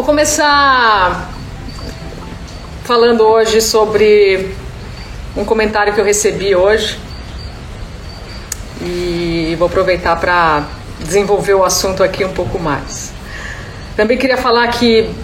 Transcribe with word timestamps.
Vou 0.00 0.06
começar 0.06 1.30
falando 2.84 3.20
hoje 3.20 3.60
sobre 3.60 4.56
um 5.36 5.44
comentário 5.44 5.92
que 5.92 6.00
eu 6.00 6.04
recebi 6.06 6.56
hoje 6.56 6.98
e 8.80 9.54
vou 9.58 9.68
aproveitar 9.68 10.16
para 10.16 10.64
desenvolver 11.00 11.52
o 11.52 11.62
assunto 11.62 12.02
aqui 12.02 12.24
um 12.24 12.32
pouco 12.32 12.58
mais. 12.58 13.12
Também 13.94 14.16
queria 14.16 14.38
falar 14.38 14.66
que 14.68 15.14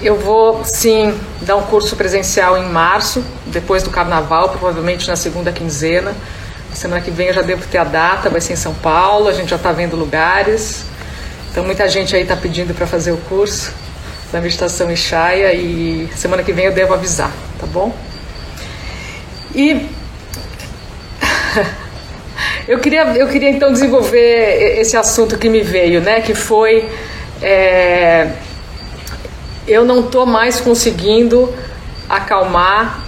eu 0.00 0.16
vou 0.16 0.64
sim 0.64 1.14
dar 1.42 1.56
um 1.56 1.64
curso 1.64 1.94
presencial 1.94 2.56
em 2.56 2.64
março, 2.64 3.22
depois 3.48 3.82
do 3.82 3.90
carnaval, 3.90 4.48
provavelmente 4.48 5.08
na 5.08 5.14
segunda 5.14 5.52
quinzena. 5.52 6.14
Semana 6.72 7.02
que 7.02 7.10
vem 7.10 7.26
eu 7.26 7.34
já 7.34 7.42
devo 7.42 7.66
ter 7.66 7.76
a 7.76 7.84
data, 7.84 8.30
vai 8.30 8.40
ser 8.40 8.54
em 8.54 8.56
São 8.56 8.72
Paulo, 8.72 9.28
a 9.28 9.32
gente 9.34 9.50
já 9.50 9.56
está 9.56 9.72
vendo 9.72 9.94
lugares. 9.94 10.86
Então 11.50 11.62
muita 11.62 11.86
gente 11.86 12.16
aí 12.16 12.22
está 12.22 12.34
pedindo 12.34 12.72
para 12.72 12.86
fazer 12.86 13.12
o 13.12 13.18
curso 13.18 13.81
da 14.32 14.40
meditação 14.40 14.90
em 14.90 14.96
Chaya 14.96 15.52
e 15.52 16.08
semana 16.16 16.42
que 16.42 16.52
vem 16.52 16.64
eu 16.64 16.72
devo 16.72 16.94
avisar, 16.94 17.30
tá 17.60 17.66
bom? 17.66 17.94
E 19.54 19.86
eu 22.66 22.78
queria, 22.78 23.02
eu 23.14 23.28
queria 23.28 23.50
então 23.50 23.70
desenvolver 23.70 24.80
esse 24.80 24.96
assunto 24.96 25.36
que 25.36 25.50
me 25.50 25.60
veio, 25.60 26.00
né? 26.00 26.22
Que 26.22 26.34
foi 26.34 26.88
é, 27.42 28.32
eu 29.68 29.84
não 29.84 30.00
estou 30.00 30.24
mais 30.24 30.58
conseguindo 30.60 31.54
acalmar 32.08 33.04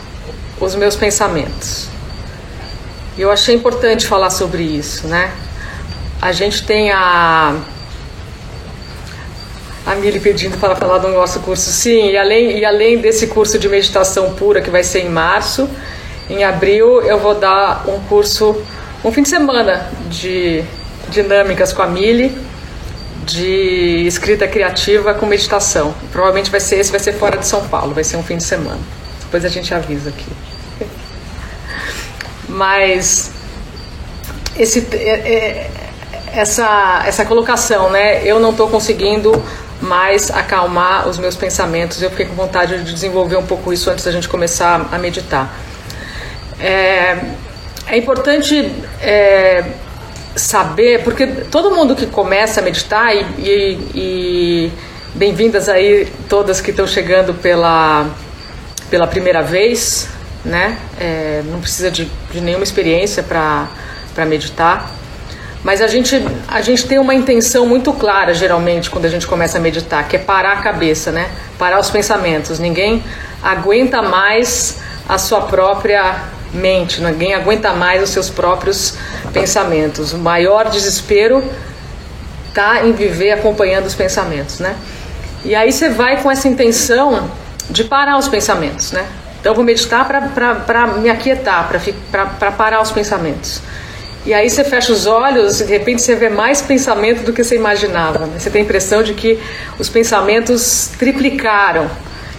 os 0.60 0.74
meus 0.74 0.94
pensamentos. 0.94 1.88
E 3.16 3.22
eu 3.22 3.30
achei 3.30 3.54
importante 3.54 4.06
falar 4.06 4.28
sobre 4.28 4.62
isso, 4.62 5.06
né? 5.06 5.32
A 6.20 6.32
gente 6.32 6.66
tem 6.66 6.90
a 6.90 7.56
a 9.86 9.94
Mili 9.94 10.18
pedindo 10.18 10.56
para 10.58 10.74
falar 10.74 10.98
do 10.98 11.08
nosso 11.08 11.40
curso. 11.40 11.70
Sim, 11.70 12.10
e 12.10 12.16
além, 12.16 12.58
e 12.58 12.64
além 12.64 12.98
desse 12.98 13.26
curso 13.26 13.58
de 13.58 13.68
meditação 13.68 14.34
pura 14.34 14.60
que 14.60 14.70
vai 14.70 14.82
ser 14.82 15.00
em 15.00 15.10
março, 15.10 15.68
em 16.28 16.42
abril 16.42 17.02
eu 17.02 17.18
vou 17.18 17.34
dar 17.34 17.84
um 17.88 18.00
curso, 18.00 18.62
um 19.04 19.12
fim 19.12 19.22
de 19.22 19.28
semana 19.28 19.90
de 20.08 20.64
dinâmicas 21.08 21.72
com 21.72 21.82
a 21.82 21.86
Mili, 21.86 22.34
de 23.24 24.06
escrita 24.06 24.48
criativa 24.48 25.14
com 25.14 25.26
meditação. 25.26 25.94
Provavelmente 26.12 26.50
vai 26.50 26.60
ser 26.60 26.78
esse, 26.78 26.90
vai 26.90 27.00
ser 27.00 27.12
fora 27.12 27.36
de 27.36 27.46
São 27.46 27.66
Paulo, 27.68 27.94
vai 27.94 28.04
ser 28.04 28.16
um 28.16 28.22
fim 28.22 28.36
de 28.36 28.44
semana. 28.44 28.80
Depois 29.22 29.44
a 29.44 29.48
gente 29.48 29.72
avisa 29.74 30.10
aqui. 30.10 30.26
Mas 32.48 33.32
esse, 34.56 34.86
é, 34.92 35.10
é, 35.10 35.70
essa, 36.32 37.02
essa 37.06 37.24
colocação, 37.24 37.90
né? 37.90 38.22
Eu 38.24 38.38
não 38.38 38.50
estou 38.50 38.68
conseguindo 38.68 39.42
mais 39.84 40.30
acalmar 40.30 41.08
os 41.08 41.18
meus 41.18 41.36
pensamentos. 41.36 42.02
Eu 42.02 42.10
fiquei 42.10 42.26
com 42.26 42.34
vontade 42.34 42.82
de 42.82 42.92
desenvolver 42.92 43.36
um 43.36 43.46
pouco 43.46 43.72
isso 43.72 43.90
antes 43.90 44.04
da 44.04 44.10
gente 44.10 44.28
começar 44.28 44.88
a 44.90 44.98
meditar. 44.98 45.54
É, 46.58 47.18
é 47.86 47.96
importante 47.96 48.72
é, 49.00 49.64
saber, 50.34 51.02
porque 51.04 51.26
todo 51.26 51.70
mundo 51.70 51.94
que 51.94 52.06
começa 52.06 52.60
a 52.60 52.62
meditar, 52.62 53.14
e, 53.14 53.22
e, 53.38 53.78
e 53.94 54.72
bem-vindas 55.14 55.68
aí 55.68 56.08
todas 56.28 56.60
que 56.60 56.70
estão 56.70 56.86
chegando 56.86 57.34
pela, 57.34 58.06
pela 58.90 59.06
primeira 59.06 59.42
vez, 59.42 60.08
né? 60.44 60.78
É, 60.98 61.42
não 61.46 61.60
precisa 61.60 61.90
de, 61.90 62.10
de 62.30 62.40
nenhuma 62.40 62.64
experiência 62.64 63.22
para 63.22 63.68
meditar. 64.26 64.90
Mas 65.64 65.80
a 65.80 65.86
gente, 65.86 66.22
a 66.46 66.60
gente 66.60 66.86
tem 66.86 66.98
uma 66.98 67.14
intenção 67.14 67.66
muito 67.66 67.90
clara, 67.94 68.34
geralmente, 68.34 68.90
quando 68.90 69.06
a 69.06 69.08
gente 69.08 69.26
começa 69.26 69.56
a 69.56 69.60
meditar, 69.60 70.06
que 70.06 70.16
é 70.16 70.18
parar 70.18 70.52
a 70.52 70.56
cabeça, 70.56 71.10
né? 71.10 71.30
Parar 71.58 71.80
os 71.80 71.88
pensamentos. 71.88 72.58
Ninguém 72.58 73.02
aguenta 73.42 74.02
mais 74.02 74.76
a 75.08 75.16
sua 75.16 75.40
própria 75.40 76.16
mente, 76.52 77.00
ninguém 77.00 77.34
aguenta 77.34 77.72
mais 77.72 78.02
os 78.02 78.10
seus 78.10 78.28
próprios 78.28 78.98
pensamentos. 79.32 80.12
O 80.12 80.18
maior 80.18 80.68
desespero 80.68 81.42
está 82.48 82.84
em 82.84 82.92
viver 82.92 83.32
acompanhando 83.32 83.86
os 83.86 83.94
pensamentos, 83.94 84.60
né? 84.60 84.76
E 85.46 85.54
aí 85.54 85.72
você 85.72 85.88
vai 85.88 86.22
com 86.22 86.30
essa 86.30 86.46
intenção 86.46 87.30
de 87.70 87.84
parar 87.84 88.18
os 88.18 88.28
pensamentos, 88.28 88.92
né? 88.92 89.06
Então 89.40 89.52
eu 89.52 89.56
vou 89.56 89.64
meditar 89.64 90.06
para 90.06 90.86
me 90.98 91.08
aquietar, 91.08 91.70
para 92.10 92.52
parar 92.52 92.82
os 92.82 92.90
pensamentos. 92.90 93.62
E 94.26 94.32
aí 94.32 94.48
você 94.48 94.64
fecha 94.64 94.90
os 94.90 95.04
olhos 95.04 95.60
e 95.60 95.64
de 95.66 95.72
repente 95.72 96.00
você 96.00 96.14
vê 96.14 96.30
mais 96.30 96.62
pensamento 96.62 97.22
do 97.24 97.32
que 97.32 97.44
você 97.44 97.56
imaginava. 97.56 98.20
Né? 98.20 98.38
Você 98.38 98.48
tem 98.48 98.62
a 98.62 98.64
impressão 98.64 99.02
de 99.02 99.12
que 99.12 99.38
os 99.78 99.90
pensamentos 99.90 100.90
triplicaram. 100.98 101.90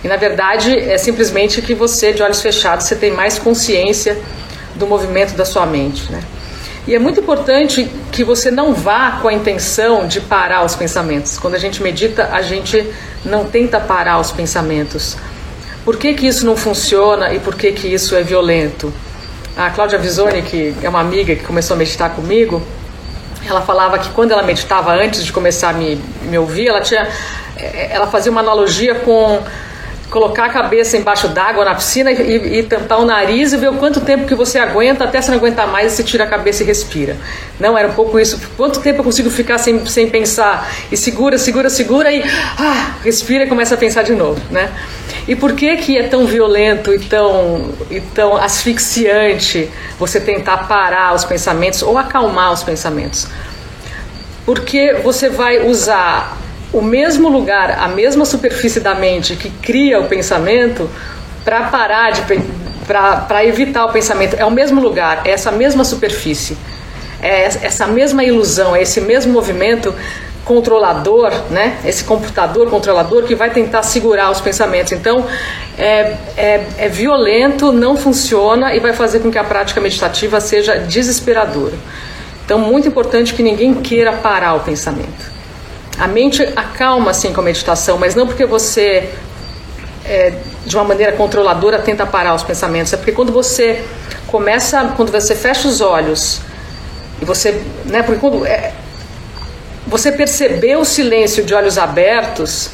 E 0.04 0.08
na 0.08 0.18
verdade 0.18 0.78
é 0.78 0.98
simplesmente 0.98 1.62
que 1.62 1.76
você, 1.76 2.12
de 2.12 2.24
olhos 2.24 2.42
fechados, 2.42 2.88
você 2.88 2.96
tem 2.96 3.12
mais 3.12 3.38
consciência 3.38 4.18
do 4.76 4.88
movimento 4.88 5.36
da 5.36 5.46
sua 5.46 5.68
mente. 5.68 6.12
Né? 6.12 6.22
E 6.88 6.96
é 6.96 7.00
muito 7.00 7.20
importante 7.20 7.88
que 8.12 8.24
você 8.24 8.50
não 8.50 8.74
vá 8.74 9.20
com 9.22 9.28
a 9.28 9.34
intenção 9.34 10.08
de 10.08 10.22
parar 10.22 10.66
os 10.66 10.76
pensamentos. 10.76 11.38
Quando 11.38 11.54
a 11.54 11.60
gente 11.60 11.84
medita, 11.84 12.30
a 12.32 12.42
gente 12.42 12.88
não 13.24 13.46
tenta 13.46 13.80
parar 13.80 14.20
os 14.20 14.32
pensamentos. 14.32 15.18
Por 15.84 15.98
que, 15.98 16.16
que 16.16 16.26
isso 16.26 16.48
não 16.48 16.58
funciona 16.58 17.32
e 17.32 17.40
por 17.40 17.56
que, 17.56 17.72
que 17.72 17.88
isso 17.88 18.16
é 18.16 18.24
violento? 18.24 18.92
A 19.58 19.70
Cláudia 19.70 19.98
Visoni, 19.98 20.42
que 20.42 20.76
é 20.84 20.90
uma 20.90 21.00
amiga 21.00 21.34
que 21.34 21.44
começou 21.44 21.76
a 21.76 21.78
meditar 21.78 22.10
comigo, 22.10 22.62
ela 23.48 23.62
falava 23.62 23.98
que 23.98 24.10
quando 24.10 24.32
ela 24.32 24.44
meditava 24.44 24.92
antes 24.92 25.24
de 25.24 25.32
começar 25.32 25.70
a 25.70 25.74
me, 25.74 25.96
me 26.24 26.38
ouvir, 26.38 26.68
ela 26.68 26.82
tinha, 26.82 27.08
eh, 27.58 27.88
ela 27.90 28.08
fazia 28.08 28.30
uma 28.30 28.42
analogia 28.42 28.96
com 28.96 29.42
colocar 30.16 30.46
a 30.46 30.50
cabeça 30.50 30.96
embaixo 30.96 31.28
d'água 31.28 31.66
na 31.66 31.76
piscina 31.76 32.10
e, 32.10 32.60
e, 32.60 32.64
tampar 32.64 33.02
o 33.02 33.06
nariz 33.06 33.52
e 33.52 33.58
ver 33.58 33.70
o 33.70 33.74
quanto 33.74 34.00
tempo 34.00 34.26
que 34.26 34.34
você 34.34 34.58
aguenta, 34.58 35.04
até 35.04 35.22
você 35.22 35.30
não 35.30 35.38
aguentar 35.38 35.68
mais, 35.68 35.92
você 35.92 36.06
tira 36.06 36.24
a 36.24 36.28
cabeça 36.28 36.64
e 36.64 36.66
respira. 36.66 37.18
Não, 37.60 37.78
era 37.78 37.90
um 37.90 37.94
pouco 37.94 38.18
isso. 38.18 38.40
Quanto 38.56 38.80
tempo 38.80 39.02
eu 39.02 39.04
consigo 39.04 39.30
ficar 39.30 39.58
sem, 39.58 39.86
sem 39.86 40.10
pensar? 40.10 40.72
E 40.90 40.96
segura, 40.96 41.38
segura, 41.38 41.70
segura 41.70 42.14
e 42.14 42.24
ah, 42.58 42.96
respira 43.04 43.44
e 43.44 43.48
começa 43.48 43.76
a 43.76 43.78
pensar 43.78 44.04
de 44.04 44.14
novo, 44.14 44.42
né? 44.50 44.72
E 45.28 45.36
por 45.36 45.52
que 45.52 45.76
que 45.76 45.98
é 45.98 46.04
tão 46.04 46.26
violento 46.26 46.94
e 46.94 47.00
tão, 47.00 47.74
e 47.92 48.00
tão 48.00 48.38
asfixiante 48.38 49.70
você 50.00 50.22
tentar 50.22 50.60
parar 50.60 51.14
os 51.14 51.26
pensamentos 51.26 51.82
ou 51.82 51.98
acalmar 51.98 52.54
os 52.54 52.64
pensamentos? 52.64 53.28
Porque 54.46 54.94
você 55.04 55.28
vai 55.28 55.68
usar 55.68 56.45
o 56.76 56.82
mesmo 56.82 57.30
lugar, 57.30 57.72
a 57.80 57.88
mesma 57.88 58.26
superfície 58.26 58.82
da 58.82 58.94
mente 58.94 59.38
que 59.38 59.50
cria 59.50 59.98
o 59.98 60.08
pensamento 60.08 60.90
para 61.46 61.64
parar 61.64 62.12
de 62.12 62.22
para 62.86 63.46
evitar 63.46 63.86
o 63.86 63.92
pensamento. 63.92 64.36
É 64.36 64.46
o 64.46 64.52
mesmo 64.52 64.82
lugar, 64.82 65.22
é 65.26 65.32
essa 65.32 65.52
mesma 65.52 65.86
superfície. 65.86 66.58
É 67.22 67.46
essa 67.46 67.88
mesma 67.88 68.24
ilusão, 68.24 68.76
é 68.76 68.82
esse 68.82 69.00
mesmo 69.00 69.32
movimento 69.32 69.96
controlador, 70.44 71.32
né? 71.50 71.78
Esse 71.86 72.04
computador 72.04 72.70
controlador 72.70 73.24
que 73.24 73.34
vai 73.34 73.50
tentar 73.50 73.82
segurar 73.82 74.30
os 74.30 74.42
pensamentos. 74.42 74.92
Então, 74.92 75.26
é, 75.78 76.18
é, 76.36 76.64
é 76.78 76.90
violento, 76.90 77.72
não 77.72 77.96
funciona 77.96 78.76
e 78.76 78.80
vai 78.80 78.94
fazer 78.94 79.22
com 79.22 79.32
que 79.32 79.38
a 79.38 79.44
prática 79.46 79.80
meditativa 79.80 80.42
seja 80.42 80.78
desesperadora. 80.78 81.74
Então, 82.44 82.60
muito 82.60 82.88
importante 82.88 83.34
que 83.34 83.42
ninguém 83.42 83.74
queira 83.74 84.12
parar 84.12 84.56
o 84.56 84.60
pensamento. 84.60 85.35
A 85.98 86.08
mente 86.08 86.44
acalma 86.56 87.14
sim 87.14 87.32
com 87.32 87.42
a 87.42 87.44
meditação, 87.44 87.98
mas 87.98 88.16
não 88.16 88.28
porque 88.28 88.46
você 88.46 89.10
é, 90.06 90.34
de 90.66 90.76
uma 90.76 90.84
maneira 90.84 91.12
controladora 91.14 91.80
tenta 91.80 92.06
parar 92.06 92.36
os 92.36 92.44
pensamentos, 92.44 92.94
é 92.94 92.98
porque 92.98 93.12
quando 93.12 93.32
você 93.32 93.84
começa, 94.28 94.94
quando 94.96 95.12
você 95.12 95.36
fecha 95.36 95.68
os 95.68 95.82
olhos 95.82 96.42
e 97.22 97.26
você, 97.26 97.62
né, 97.86 98.04
porque 98.04 98.20
quando 98.20 98.46
é, 98.46 98.74
você 99.88 100.12
perceber 100.12 100.78
o 100.78 100.86
silêncio 100.86 101.44
de 101.44 101.54
olhos 101.54 101.78
abertos 101.78 102.70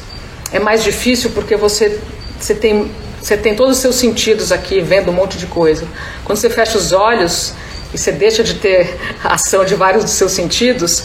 é 0.52 0.58
mais 0.58 0.82
difícil 0.82 1.30
porque 1.30 1.56
você, 1.56 2.00
você, 2.38 2.54
tem, 2.54 2.90
você 3.20 3.36
tem 3.36 3.54
todos 3.54 3.76
os 3.76 3.82
seus 3.82 3.96
sentidos 3.96 4.52
aqui 4.52 4.80
vendo 4.80 5.10
um 5.10 5.14
monte 5.14 5.38
de 5.38 5.46
coisa. 5.46 5.86
Quando 6.24 6.38
você 6.38 6.50
fecha 6.50 6.76
os 6.76 6.92
olhos 6.92 7.54
e 7.92 7.98
você 7.98 8.12
deixa 8.12 8.42
de 8.42 8.54
ter 8.54 8.98
a 9.22 9.34
ação 9.34 9.64
de 9.64 9.74
vários 9.74 10.04
dos 10.04 10.12
seus 10.12 10.32
sentidos, 10.32 11.04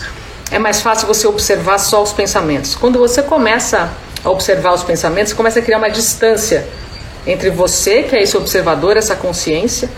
é 0.52 0.60
mais 0.60 0.82
fácil 0.82 1.08
você 1.08 1.28
observar 1.28 1.78
só 1.78 2.02
os 2.02 2.14
pensamentos. 2.14 2.76
Quando 2.76 3.00
você 3.00 3.22
começa 3.22 3.92
a 4.24 4.30
observar 4.30 4.74
os 4.74 4.84
pensamentos, 4.84 5.32
você 5.32 5.36
começa 5.36 5.60
a 5.60 5.62
criar 5.62 5.78
uma 5.78 5.90
distância 5.90 6.68
entre 7.26 7.50
você, 7.50 8.04
que 8.04 8.16
é 8.16 8.24
esse 8.24 8.38
observador, 8.38 8.96
essa 8.96 9.16
consciência 9.16 9.90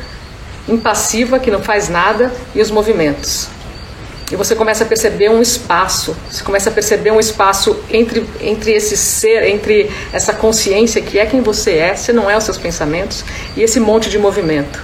impassiva 0.67 1.39
que 1.39 1.49
não 1.49 1.61
faz 1.61 1.89
nada, 1.89 2.31
e 2.53 2.61
os 2.61 2.71
movimentos. 2.71 3.47
E 4.31 4.35
você 4.35 4.55
começa 4.55 4.83
a 4.83 4.87
perceber 4.87 5.29
um 5.29 5.41
espaço, 5.41 6.15
você 6.29 6.43
começa 6.43 6.69
a 6.69 6.73
perceber 6.73 7.11
um 7.11 7.19
espaço 7.19 7.75
entre, 7.89 8.23
entre 8.39 8.73
esse 8.73 8.95
ser, 8.95 9.43
entre 9.43 9.89
essa 10.13 10.33
consciência 10.33 11.01
que 11.01 11.17
é 11.17 11.25
quem 11.25 11.41
você 11.41 11.73
é, 11.73 11.95
você 11.95 12.13
não 12.13 12.29
é 12.29 12.37
os 12.37 12.43
seus 12.43 12.57
pensamentos, 12.57 13.25
e 13.57 13.63
esse 13.63 13.79
monte 13.79 14.07
de 14.07 14.19
movimento. 14.19 14.83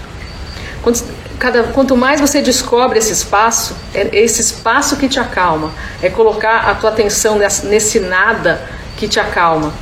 Quando, 0.81 1.03
cada, 1.39 1.63
quanto 1.63 1.95
mais 1.95 2.21
você 2.21 2.41
descobre 2.41 2.99
esse 2.99 3.11
espaço, 3.11 3.75
é 3.93 4.09
esse 4.13 4.41
espaço 4.41 4.97
que 4.97 5.07
te 5.07 5.19
acalma, 5.19 5.71
é 6.01 6.09
colocar 6.09 6.69
a 6.69 6.75
tua 6.75 6.89
atenção 6.89 7.37
nesse, 7.37 7.99
nada 7.99 8.61
que 8.97 9.07
te 9.07 9.19
acalma. 9.19 9.73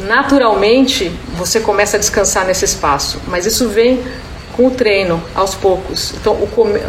naturalmente 0.00 1.10
você 1.34 1.58
começa 1.58 1.96
a 1.96 2.00
descansar 2.00 2.44
nesse 2.44 2.64
espaço, 2.64 3.20
mas 3.26 3.46
isso 3.46 3.68
vem 3.68 4.04
com 4.52 4.66
o 4.66 4.70
treino, 4.70 5.22
aos 5.34 5.54
poucos. 5.54 6.12
Então, 6.20 6.34
come... 6.54 6.80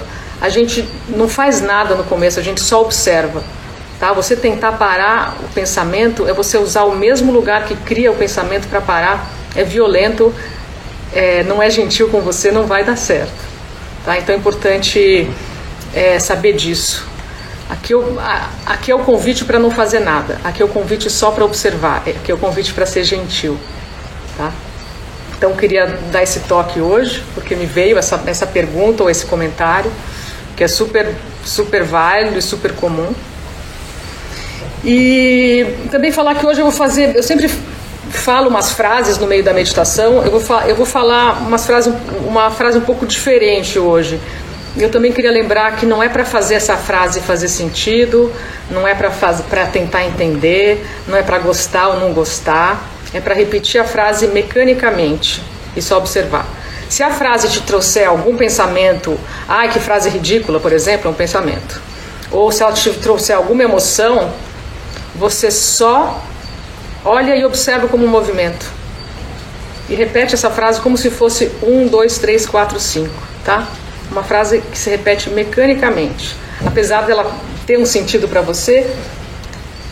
a 0.41 0.49
gente 0.49 0.87
não 1.07 1.27
faz 1.27 1.61
nada 1.61 1.95
no 1.95 2.03
começo, 2.03 2.39
a 2.39 2.43
gente 2.43 2.61
só 2.61 2.81
observa. 2.81 3.43
Tá? 3.99 4.13
Você 4.13 4.35
tentar 4.35 4.73
parar 4.73 5.35
o 5.43 5.53
pensamento 5.53 6.27
é 6.27 6.33
você 6.33 6.57
usar 6.57 6.83
o 6.83 6.95
mesmo 6.95 7.31
lugar 7.31 7.65
que 7.65 7.75
cria 7.75 8.11
o 8.11 8.15
pensamento 8.15 8.67
para 8.67 8.79
parar, 8.79 9.29
é 9.55 9.63
violento, 9.63 10.33
é, 11.13 11.43
não 11.43 11.61
é 11.61 11.69
gentil 11.69 12.09
com 12.09 12.21
você, 12.21 12.51
não 12.51 12.65
vai 12.65 12.83
dar 12.83 12.95
certo. 12.95 13.49
Tá? 14.05 14.17
Então 14.17 14.33
é 14.33 14.37
importante 14.37 15.29
é, 15.93 16.19
saber 16.19 16.53
disso. 16.53 17.07
Aqui, 17.69 17.93
eu, 17.93 18.17
aqui 18.65 18.91
é 18.91 18.95
o 18.95 18.99
convite 18.99 19.45
para 19.45 19.59
não 19.59 19.69
fazer 19.69 19.99
nada, 19.99 20.39
aqui 20.43 20.61
é 20.61 20.65
o 20.65 20.69
convite 20.69 21.07
só 21.07 21.29
para 21.29 21.45
observar, 21.45 21.97
aqui 21.97 22.31
é 22.31 22.33
o 22.33 22.37
convite 22.37 22.73
para 22.73 22.85
ser 22.85 23.03
gentil. 23.03 23.59
Tá? 24.35 24.51
Então 25.37 25.55
queria 25.55 25.85
dar 26.11 26.23
esse 26.23 26.41
toque 26.41 26.81
hoje, 26.81 27.23
porque 27.33 27.55
me 27.55 27.65
veio 27.65 27.97
essa, 27.97 28.21
essa 28.25 28.47
pergunta 28.47 29.03
ou 29.03 29.09
esse 29.09 29.25
comentário, 29.25 29.91
que 30.57 30.63
é 30.63 30.67
super, 30.67 31.15
super 31.45 31.83
válido 31.83 32.39
e 32.39 32.41
super 32.41 32.73
comum. 32.73 33.13
E 34.83 35.65
também 35.91 36.11
falar 36.11 36.35
que 36.35 36.45
hoje 36.45 36.59
eu 36.59 36.65
vou 36.65 36.73
fazer, 36.73 37.15
eu 37.15 37.23
sempre 37.23 37.49
falo 38.09 38.49
umas 38.49 38.71
frases 38.71 39.17
no 39.17 39.27
meio 39.27 39.43
da 39.43 39.53
meditação, 39.53 40.23
eu 40.23 40.39
vou, 40.39 40.59
eu 40.61 40.75
vou 40.75 40.85
falar 40.85 41.41
umas 41.41 41.65
frases, 41.65 41.93
uma 42.25 42.49
frase 42.51 42.77
um 42.77 42.81
pouco 42.81 43.05
diferente 43.05 43.77
hoje 43.77 44.19
eu 44.77 44.89
também 44.89 45.11
queria 45.11 45.31
lembrar 45.31 45.75
que 45.75 45.85
não 45.85 46.01
é 46.01 46.07
para 46.07 46.23
fazer 46.23 46.55
essa 46.55 46.77
frase 46.77 47.19
fazer 47.21 47.47
sentido, 47.47 48.31
não 48.69 48.87
é 48.87 48.93
para 48.93 49.65
tentar 49.65 50.05
entender, 50.05 50.85
não 51.07 51.17
é 51.17 51.23
para 51.23 51.39
gostar 51.39 51.89
ou 51.89 51.99
não 51.99 52.13
gostar, 52.13 52.87
é 53.13 53.19
para 53.19 53.33
repetir 53.33 53.81
a 53.81 53.83
frase 53.83 54.27
mecanicamente 54.27 55.41
e 55.75 55.81
só 55.81 55.97
observar. 55.97 56.47
Se 56.87 57.03
a 57.03 57.11
frase 57.11 57.49
te 57.49 57.61
trouxer 57.61 58.07
algum 58.07 58.35
pensamento, 58.35 59.19
ai 59.47 59.69
que 59.69 59.79
frase 59.79 60.09
ridícula, 60.09 60.59
por 60.59 60.71
exemplo, 60.71 61.07
é 61.07 61.11
um 61.11 61.15
pensamento, 61.15 61.81
ou 62.31 62.51
se 62.51 62.63
ela 62.63 62.71
te 62.71 62.91
trouxer 62.93 63.35
alguma 63.35 63.63
emoção, 63.63 64.31
você 65.15 65.51
só 65.51 66.23
olha 67.03 67.35
e 67.35 67.45
observa 67.45 67.87
como 67.87 68.05
um 68.05 68.09
movimento. 68.09 68.65
E 69.87 69.95
repete 69.95 70.35
essa 70.35 70.49
frase 70.49 70.79
como 70.81 70.97
se 70.97 71.09
fosse 71.09 71.51
um, 71.63 71.87
dois, 71.87 72.17
três, 72.19 72.45
quatro, 72.45 72.79
cinco, 72.79 73.13
tá? 73.43 73.67
uma 74.11 74.23
frase 74.23 74.61
que 74.61 74.77
se 74.77 74.89
repete 74.89 75.29
mecanicamente. 75.29 76.35
Apesar 76.65 77.01
dela 77.01 77.31
ter 77.65 77.77
um 77.77 77.85
sentido 77.85 78.27
para 78.27 78.41
você, 78.41 78.89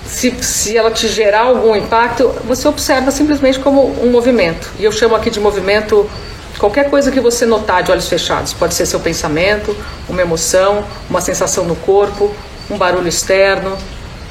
se, 0.06 0.32
se 0.42 0.78
ela 0.78 0.92
te 0.92 1.08
gerar 1.08 1.42
algum 1.42 1.76
impacto, 1.76 2.30
você 2.46 2.68
observa 2.68 3.12
simplesmente 3.12 3.60
como 3.60 4.04
um 4.04 4.10
movimento. 4.10 4.72
E 4.80 4.84
eu 4.84 4.92
chamo 4.92 5.16
aqui 5.16 5.30
de 5.30 5.40
movimento 5.40 6.10
qualquer 6.58 6.90
coisa 6.90 7.12
que 7.12 7.20
você 7.20 7.46
notar 7.46 7.84
de 7.84 7.92
olhos 7.92 8.08
fechados. 8.08 8.54
Pode 8.54 8.74
ser 8.74 8.86
seu 8.86 9.00
pensamento, 9.00 9.76
uma 10.10 10.22
emoção, 10.22 10.84
uma 11.10 11.22
sensação 11.22 11.66
no 11.66 11.76
corpo, 11.76 12.36
um 12.70 12.78
barulho 12.78 13.08
externo. 13.08 13.78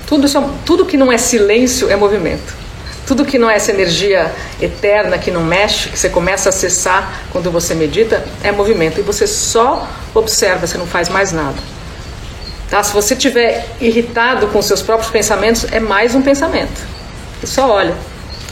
Tudo, 0.06 0.26
isso, 0.26 0.38
é 0.38 0.44
tudo 0.64 0.84
que 0.84 0.96
não 0.96 1.12
é 1.12 1.19
silêncio 1.19 1.90
é 1.90 1.96
movimento. 1.96 2.65
Tudo 3.06 3.24
que 3.24 3.38
não 3.38 3.48
é 3.48 3.54
essa 3.54 3.70
energia 3.70 4.32
eterna, 4.60 5.16
que 5.16 5.30
não 5.30 5.42
mexe, 5.42 5.88
que 5.88 5.98
você 5.98 6.08
começa 6.08 6.48
a 6.48 6.50
acessar 6.50 7.22
quando 7.30 7.50
você 7.52 7.74
medita, 7.74 8.24
é 8.42 8.50
movimento. 8.50 8.98
E 8.98 9.02
você 9.02 9.26
só 9.26 9.88
observa, 10.12 10.66
você 10.66 10.76
não 10.76 10.86
faz 10.86 11.08
mais 11.08 11.30
nada. 11.30 11.56
Tá? 12.68 12.82
Se 12.82 12.92
você 12.92 13.14
estiver 13.14 13.64
irritado 13.80 14.48
com 14.48 14.60
seus 14.60 14.82
próprios 14.82 15.10
pensamentos, 15.10 15.66
é 15.70 15.78
mais 15.78 16.16
um 16.16 16.22
pensamento. 16.22 16.82
Você 17.40 17.46
só 17.46 17.70
olha. 17.70 17.94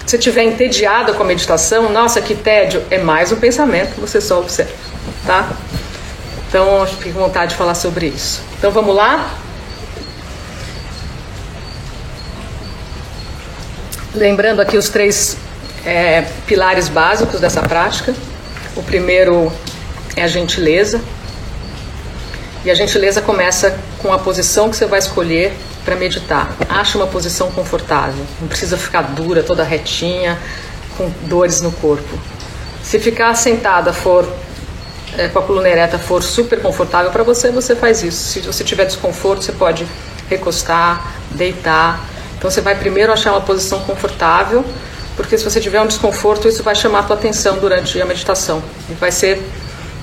Se 0.07 0.11
você 0.11 0.17
estiver 0.19 0.45
entediado 0.45 1.15
com 1.15 1.23
a 1.23 1.27
meditação, 1.27 1.91
nossa, 1.91 2.21
que 2.21 2.35
tédio, 2.35 2.83
é 2.91 2.99
mais 2.99 3.33
um 3.33 3.37
pensamento, 3.37 4.01
você 4.01 4.21
só 4.21 4.39
observa. 4.39 4.71
Tá? 5.27 5.51
Então, 6.49 6.83
acho 6.83 6.97
que 6.99 7.05
fico 7.05 7.19
com 7.19 7.25
vontade 7.25 7.53
de 7.53 7.57
falar 7.57 7.75
sobre 7.75 8.07
isso. 8.07 8.41
Então, 8.57 8.71
vamos 8.71 8.95
lá? 8.95 9.35
Lembrando 14.15 14.61
aqui 14.61 14.77
os 14.77 14.89
três 14.89 15.37
é, 15.85 16.23
pilares 16.47 16.89
básicos 16.89 17.41
dessa 17.41 17.61
prática. 17.63 18.15
O 18.77 18.83
primeiro 18.83 19.53
é 20.15 20.23
a 20.23 20.29
gentileza. 20.29 21.01
E 22.65 22.71
a 22.71 22.75
gentileza 22.75 23.21
começa 23.21 23.77
com 23.99 24.13
a 24.13 24.19
posição 24.19 24.71
que 24.71 24.77
você 24.77 24.87
vai 24.87 25.01
escolher 25.01 25.53
para 25.85 25.97
meditar. 25.97 26.55
Acha 26.69 26.97
uma 26.97 27.09
posição 27.09 27.51
confortável. 27.51 28.25
Não 28.41 28.47
precisa 28.47 28.77
ficar 28.77 29.03
dura, 29.03 29.43
toda 29.43 29.65
retinha, 29.65 30.39
com 30.97 31.11
dores 31.27 31.61
no 31.61 31.73
corpo. 31.73 32.19
Se 32.85 33.01
ficar 33.01 33.35
sentada 33.35 33.93
for 33.93 34.33
é, 35.19 35.27
com 35.27 35.41
a 35.41 35.43
coluna 35.43 35.69
ereta 35.69 35.99
for 35.99 36.23
super 36.23 36.63
confortável 36.63 37.11
para 37.11 37.25
você, 37.25 37.51
você 37.51 37.75
faz 37.75 38.05
isso. 38.05 38.29
Se 38.29 38.41
você 38.41 38.63
tiver 38.63 38.85
desconforto, 38.85 39.43
você 39.43 39.53
pode 39.53 39.87
recostar, 40.31 41.15
deitar 41.33 42.14
então 42.45 42.51
você 42.51 42.61
vai 42.61 42.75
primeiro 42.75 43.11
achar 43.11 43.31
uma 43.33 43.41
posição 43.41 43.81
confortável, 43.81 44.63
porque 45.17 45.39
se 45.39 45.43
você 45.43 45.59
tiver 45.59 45.81
um 45.81 45.87
desconforto, 45.87 46.47
isso 46.47 46.63
vai 46.63 46.75
chamar 46.75 46.99
a 46.99 47.03
tua 47.05 47.17
atenção 47.17 47.57
durante 47.57 47.99
a 48.03 48.05
meditação 48.05 48.63
e 48.91 48.93
vai 48.93 49.11
ser 49.11 49.43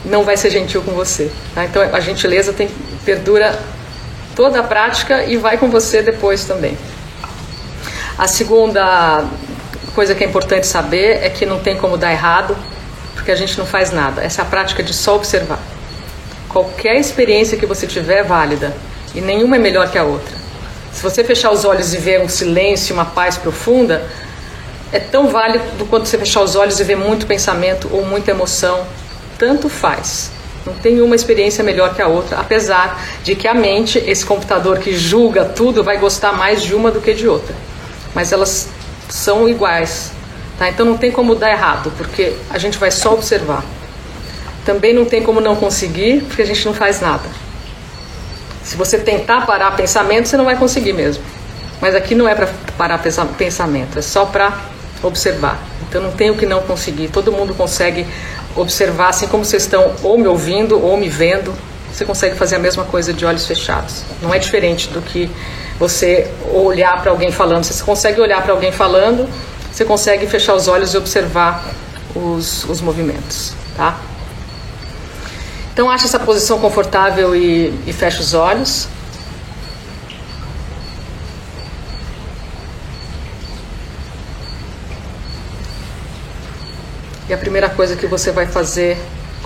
não 0.04 0.24
vai 0.24 0.36
ser 0.36 0.50
gentil 0.50 0.82
com 0.82 0.90
você. 0.94 1.32
Tá? 1.54 1.66
Então 1.66 1.84
a 1.84 2.00
gentileza 2.00 2.52
tem, 2.52 2.68
perdura 3.06 3.60
toda 4.36 4.60
a 4.60 4.64
prática 4.64 5.24
e 5.24 5.38
vai 5.38 5.56
com 5.56 5.70
você 5.70 6.02
depois 6.02 6.44
também. 6.44 6.76
A 8.18 8.28
segunda 8.28 9.24
coisa 9.94 10.16
que 10.16 10.24
é 10.24 10.28
importante 10.28 10.66
saber 10.66 11.24
é 11.24 11.30
que 11.30 11.46
não 11.46 11.60
tem 11.60 11.78
como 11.78 11.96
dar 11.96 12.12
errado, 12.12 12.58
porque 13.14 13.30
a 13.30 13.36
gente 13.36 13.56
não 13.60 13.68
faz 13.68 13.92
nada. 13.92 14.24
Essa 14.24 14.42
é 14.42 14.44
a 14.44 14.48
prática 14.48 14.82
de 14.82 14.96
só 14.96 15.16
observar. 15.16 15.60
Qualquer 16.50 16.96
experiência 16.96 17.56
que 17.56 17.68
você 17.68 17.86
tiver 17.86 18.18
é 18.18 18.24
válida 18.24 18.76
e 19.14 19.22
nenhuma 19.22 19.58
é 19.58 19.60
melhor 19.60 19.92
que 19.92 19.98
a 20.00 20.04
outra. 20.04 20.41
Se 20.94 21.02
você 21.02 21.24
fechar 21.24 21.52
os 21.52 21.66
olhos 21.66 21.94
e 21.94 21.98
ver 21.98 22.22
um 22.22 22.30
silêncio, 22.30 22.94
uma 22.94 23.06
paz 23.06 23.38
profunda, 23.38 24.08
é 24.92 25.00
tão 25.00 25.28
válido 25.28 25.86
quanto 25.90 26.08
você 26.08 26.18
fechar 26.18 26.42
os 26.42 26.56
olhos 26.56 26.80
e 26.80 26.84
ver 26.84 26.98
muito 26.98 27.26
pensamento 27.26 27.90
ou 27.92 28.06
muita 28.06 28.32
emoção. 28.32 28.86
Tanto 29.38 29.70
faz. 29.70 30.32
Não 30.66 30.74
tem 30.74 31.02
uma 31.02 31.16
experiência 31.16 31.64
melhor 31.64 31.96
que 31.96 32.02
a 32.02 32.08
outra, 32.08 32.38
apesar 32.38 33.02
de 33.24 33.36
que 33.36 33.48
a 33.48 33.54
mente, 33.54 33.98
esse 34.06 34.26
computador 34.26 34.78
que 34.78 34.94
julga 34.94 35.46
tudo, 35.46 35.84
vai 35.84 35.98
gostar 35.98 36.34
mais 36.34 36.62
de 36.62 36.76
uma 36.76 36.92
do 36.92 37.02
que 37.02 37.14
de 37.14 37.28
outra. 37.28 37.56
Mas 38.14 38.32
elas 38.32 38.68
são 39.10 39.50
iguais. 39.50 40.12
Tá? 40.60 40.70
Então 40.70 40.86
não 40.86 40.98
tem 40.98 41.10
como 41.10 41.34
dar 41.34 41.50
errado, 41.50 41.92
porque 41.98 42.36
a 42.50 42.60
gente 42.60 42.78
vai 42.78 42.92
só 42.92 43.14
observar. 43.14 43.64
Também 44.64 44.94
não 44.94 45.06
tem 45.06 45.24
como 45.24 45.42
não 45.42 45.56
conseguir, 45.56 46.22
porque 46.28 46.44
a 46.44 46.46
gente 46.46 46.64
não 46.66 46.74
faz 46.74 47.02
nada. 47.02 47.28
Se 48.72 48.78
você 48.78 48.98
tentar 48.98 49.46
parar 49.46 49.72
pensamento, 49.72 50.30
você 50.30 50.38
não 50.38 50.46
vai 50.46 50.56
conseguir 50.56 50.94
mesmo. 50.94 51.22
Mas 51.82 51.94
aqui 51.94 52.16
não 52.16 52.26
é 52.26 52.34
para 52.34 52.48
parar 52.78 52.98
pensamento, 53.00 54.00
é 54.00 54.02
só 54.02 54.24
para 54.24 54.58
observar. 55.04 55.60
Então 55.82 56.02
não 56.02 56.12
tem 56.12 56.30
o 56.30 56.38
que 56.38 56.46
não 56.46 56.62
conseguir. 56.62 57.10
Todo 57.10 57.34
mundo 57.34 57.54
consegue 57.54 58.08
observar, 58.56 59.10
assim 59.10 59.28
como 59.28 59.44
vocês 59.44 59.64
estão 59.64 59.94
ou 60.02 60.18
me 60.18 60.26
ouvindo 60.26 60.82
ou 60.82 60.96
me 60.96 61.10
vendo. 61.10 61.54
Você 61.92 62.06
consegue 62.06 62.38
fazer 62.38 62.56
a 62.56 62.60
mesma 62.60 62.86
coisa 62.86 63.12
de 63.12 63.26
olhos 63.26 63.46
fechados. 63.46 64.04
Não 64.22 64.34
é 64.34 64.40
diferente 64.40 64.88
do 64.88 65.02
que 65.02 65.30
você 65.78 66.32
olhar 66.54 67.02
para 67.02 67.12
alguém 67.12 67.30
falando. 67.30 67.66
Você 67.66 67.84
consegue 67.84 68.22
olhar 68.22 68.42
para 68.42 68.54
alguém 68.54 68.72
falando, 68.72 69.28
você 69.70 69.84
consegue 69.84 70.28
fechar 70.28 70.56
os 70.56 70.70
olhos 70.70 70.94
e 70.94 70.98
observar 70.98 71.62
os, 72.16 72.64
os 72.70 72.80
movimentos, 72.80 73.52
tá? 73.76 74.00
Então 75.74 75.90
acha 75.90 76.06
essa 76.06 76.20
posição 76.20 76.60
confortável 76.60 77.36
e, 77.36 77.68
e 77.88 77.94
fecha 77.94 78.20
os 78.20 78.34
olhos. 78.34 78.88
E 87.30 87.34
a 87.34 87.38
primeira 87.38 87.70
coisa 87.70 87.96
que 87.96 88.06
você 88.06 88.32
vai 88.32 88.46
fazer 88.46 88.98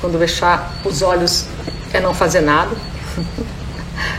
quando 0.02 0.18
fechar 0.18 0.74
os 0.84 1.04
olhos 1.04 1.46
é 1.94 2.00
não 2.00 2.14
fazer 2.16 2.42
nada. 2.42 2.76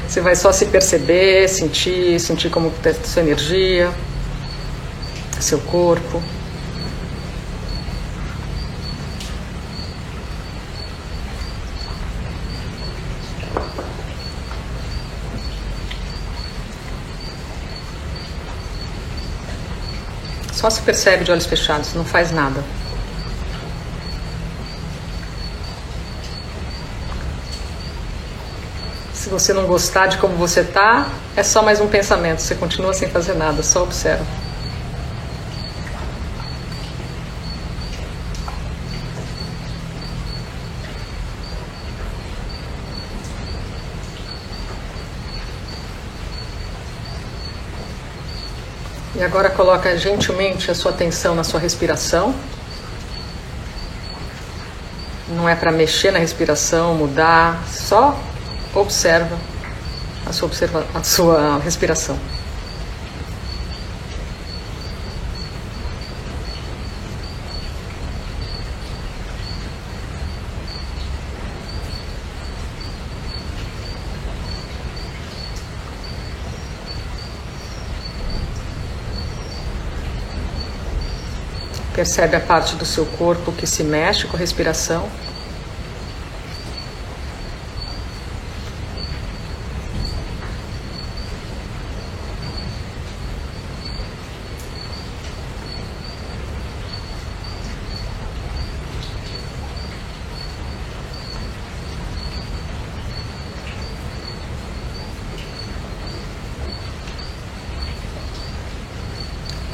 Você 0.06 0.20
vai 0.20 0.36
só 0.36 0.52
se 0.52 0.66
perceber, 0.66 1.48
sentir, 1.48 2.18
sentir 2.20 2.48
como 2.48 2.68
está 2.68 2.94
sua 3.04 3.22
energia, 3.22 3.90
seu 5.40 5.58
corpo. 5.58 6.22
Só 20.66 20.70
se 20.70 20.82
percebe 20.82 21.22
de 21.22 21.30
olhos 21.30 21.46
fechados, 21.46 21.94
não 21.94 22.04
faz 22.04 22.32
nada. 22.32 22.60
Se 29.14 29.28
você 29.28 29.52
não 29.52 29.64
gostar 29.66 30.08
de 30.08 30.18
como 30.18 30.34
você 30.34 30.62
está, 30.62 31.06
é 31.36 31.44
só 31.44 31.62
mais 31.62 31.80
um 31.80 31.86
pensamento. 31.86 32.40
Você 32.42 32.56
continua 32.56 32.92
sem 32.92 33.08
fazer 33.08 33.34
nada, 33.34 33.62
só 33.62 33.84
observa. 33.84 34.26
E 49.16 49.24
agora 49.24 49.48
coloca 49.66 49.98
gentilmente 49.98 50.70
a 50.70 50.74
sua 50.76 50.92
atenção 50.92 51.34
na 51.34 51.42
sua 51.42 51.58
respiração. 51.58 52.32
Não 55.28 55.48
é 55.48 55.56
para 55.56 55.72
mexer 55.72 56.12
na 56.12 56.20
respiração, 56.20 56.94
mudar, 56.94 57.64
só 57.66 58.16
observa 58.72 59.36
a 60.24 60.32
sua, 60.32 60.46
observa 60.46 60.86
a 60.94 61.02
sua 61.02 61.58
respiração. 61.58 62.16
Percebe 81.96 82.36
a 82.36 82.40
parte 82.40 82.76
do 82.76 82.84
seu 82.84 83.06
corpo 83.06 83.50
que 83.50 83.66
se 83.66 83.82
mexe 83.82 84.26
com 84.26 84.36
a 84.36 84.38
respiração. 84.38 85.08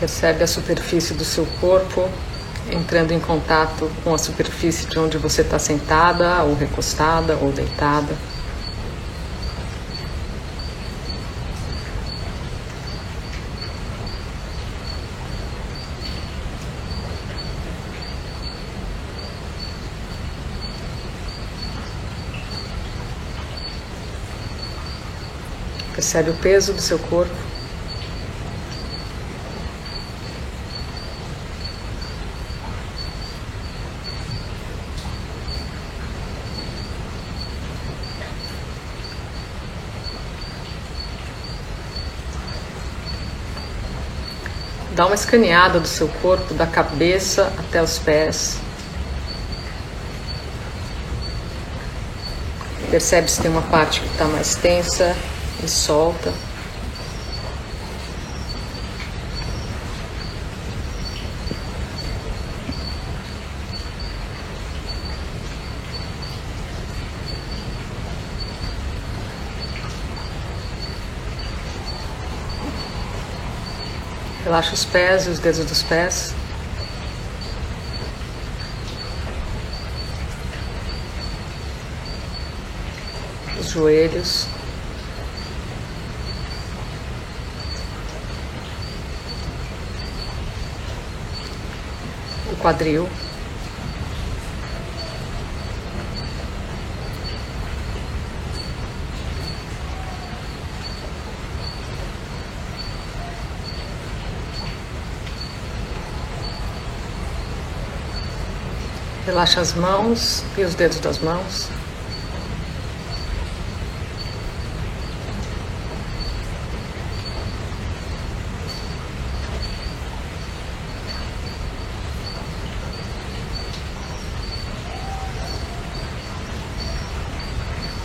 Percebe 0.02 0.42
a 0.42 0.48
superfície 0.48 1.14
do 1.14 1.24
seu 1.24 1.46
corpo 1.60 2.10
entrando 2.68 3.12
em 3.12 3.20
contato 3.20 3.88
com 4.02 4.12
a 4.12 4.18
superfície 4.18 4.84
de 4.86 4.98
onde 4.98 5.16
você 5.16 5.42
está 5.42 5.60
sentada, 5.60 6.42
ou 6.42 6.56
recostada, 6.56 7.36
ou 7.36 7.52
deitada. 7.52 8.12
Percebe 25.94 26.30
o 26.30 26.34
peso 26.34 26.72
do 26.72 26.82
seu 26.82 26.98
corpo. 26.98 27.51
Dá 45.02 45.06
uma 45.06 45.16
escaneada 45.16 45.80
do 45.80 45.88
seu 45.88 46.06
corpo, 46.06 46.54
da 46.54 46.64
cabeça 46.64 47.52
até 47.58 47.82
os 47.82 47.98
pés. 47.98 48.56
Percebe 52.88 53.28
se 53.28 53.42
tem 53.42 53.50
uma 53.50 53.62
parte 53.62 54.00
que 54.00 54.06
está 54.06 54.26
mais 54.26 54.54
tensa 54.54 55.16
e 55.60 55.66
solta. 55.66 56.32
Relaxa 74.44 74.74
os 74.74 74.84
pés 74.84 75.26
e 75.26 75.30
os 75.30 75.38
dedos 75.38 75.64
dos 75.64 75.84
pés. 75.84 76.34
Os 83.60 83.70
joelhos. 83.70 84.48
O 92.50 92.56
quadril. 92.56 93.08
Relaxa 109.32 109.62
as 109.62 109.72
mãos 109.72 110.44
e 110.58 110.62
os 110.62 110.74
dedos 110.74 111.00
das 111.00 111.18
mãos. 111.18 111.70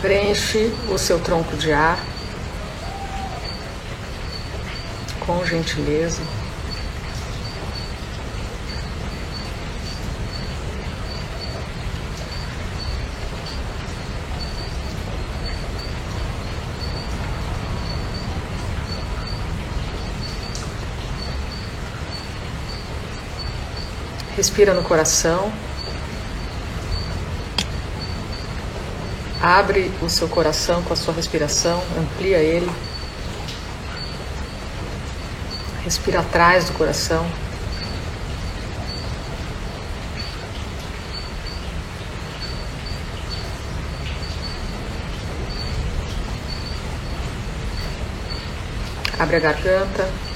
Preenche 0.00 0.72
o 0.88 0.96
seu 0.96 1.20
tronco 1.20 1.54
de 1.58 1.70
ar 1.74 2.02
com 5.26 5.44
gentileza. 5.44 6.37
Respira 24.38 24.72
no 24.72 24.84
coração. 24.84 25.52
Abre 29.42 29.90
o 30.00 30.08
seu 30.08 30.28
coração 30.28 30.80
com 30.84 30.92
a 30.92 30.96
sua 30.96 31.12
respiração, 31.12 31.82
amplia 31.98 32.38
ele. 32.38 32.70
Respira 35.82 36.20
atrás 36.20 36.66
do 36.66 36.72
coração. 36.74 37.28
Abre 49.18 49.34
a 49.34 49.40
garganta. 49.40 50.27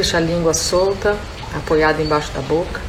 Deixa 0.00 0.16
a 0.16 0.20
língua 0.20 0.54
solta, 0.54 1.14
apoiada 1.54 2.00
embaixo 2.00 2.32
da 2.32 2.40
boca. 2.40 2.80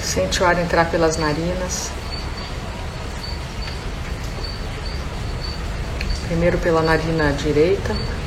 Sente 0.00 0.44
o 0.44 0.46
ar 0.46 0.56
entrar 0.60 0.88
pelas 0.92 1.16
narinas. 1.16 1.90
Primeiro 6.28 6.56
pela 6.58 6.82
narina 6.82 7.32
direita. 7.32 8.23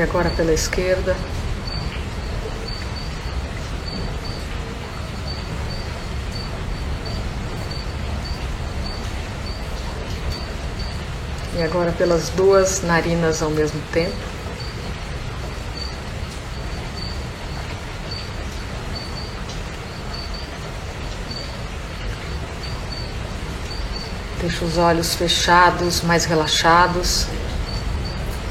e 0.00 0.02
agora 0.02 0.30
pela 0.30 0.54
esquerda. 0.54 1.14
E 11.54 11.62
agora 11.62 11.92
pelas 11.92 12.30
duas 12.30 12.80
narinas 12.80 13.42
ao 13.42 13.50
mesmo 13.50 13.78
tempo. 13.92 14.16
Deixa 24.40 24.64
os 24.64 24.78
olhos 24.78 25.14
fechados, 25.14 26.00
mais 26.00 26.24
relaxados 26.24 27.26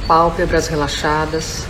pálpebras 0.10 0.68
relaxadas. 0.68 1.68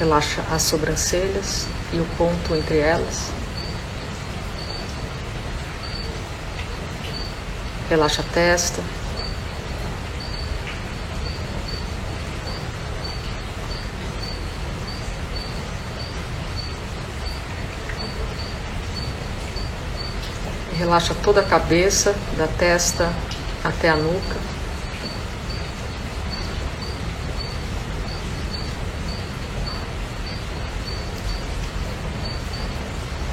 Relaxa 0.00 0.42
as 0.50 0.62
sobrancelhas 0.62 1.68
e 1.92 2.00
o 2.00 2.04
ponto 2.16 2.56
entre 2.56 2.78
elas. 2.78 3.30
Relaxa 7.88 8.22
a 8.22 8.34
testa. 8.34 8.97
Relaxa 20.78 21.12
toda 21.12 21.40
a 21.40 21.44
cabeça, 21.44 22.14
da 22.36 22.46
testa 22.46 23.12
até 23.64 23.88
a 23.88 23.96
nuca. 23.96 24.36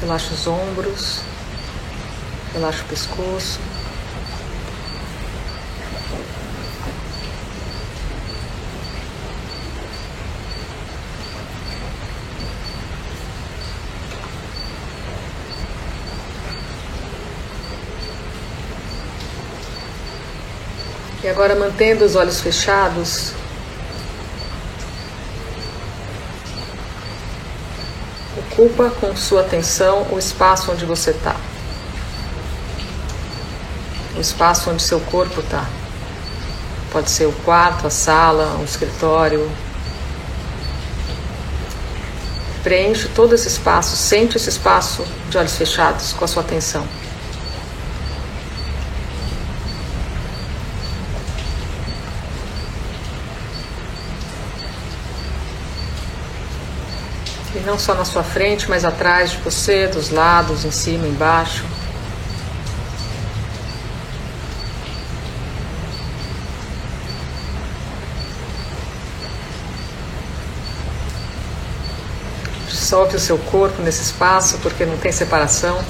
Relaxa 0.01 0.33
os 0.33 0.47
ombros, 0.47 1.21
relaxa 2.51 2.81
o 2.81 2.85
pescoço. 2.87 3.59
E 21.25 21.27
agora 21.27 21.55
mantendo 21.55 22.05
os 22.05 22.15
olhos 22.15 22.39
fechados, 22.39 23.31
ocupa 28.37 28.91
com 29.01 29.15
sua 29.15 29.41
atenção 29.41 30.05
o 30.11 30.19
espaço 30.19 30.71
onde 30.71 30.85
você 30.85 31.09
está. 31.09 31.35
O 34.15 34.21
espaço 34.21 34.69
onde 34.69 34.83
seu 34.83 34.99
corpo 34.99 35.39
está. 35.39 35.65
Pode 36.91 37.09
ser 37.09 37.25
o 37.25 37.33
quarto, 37.43 37.87
a 37.87 37.89
sala, 37.89 38.57
o 38.59 38.63
escritório. 38.63 39.49
Preenche 42.61 43.07
todo 43.15 43.33
esse 43.33 43.47
espaço, 43.47 43.95
sente 43.95 44.37
esse 44.37 44.49
espaço 44.49 45.03
de 45.31 45.39
olhos 45.39 45.57
fechados 45.57 46.13
com 46.13 46.23
a 46.23 46.27
sua 46.27 46.43
atenção. 46.43 46.87
Não 57.65 57.79
só 57.79 57.95
na 57.95 58.05
sua 58.05 58.23
frente, 58.23 58.69
mas 58.69 58.85
atrás 58.85 59.31
de 59.31 59.37
você, 59.37 59.87
dos 59.87 60.11
lados, 60.11 60.63
em 60.63 60.71
cima, 60.71 61.07
embaixo. 61.07 61.65
Dissolve 72.69 73.15
o 73.15 73.19
seu 73.19 73.37
corpo 73.37 73.81
nesse 73.81 74.03
espaço 74.03 74.59
porque 74.59 74.85
não 74.85 74.97
tem 74.97 75.11
separação. 75.11 75.83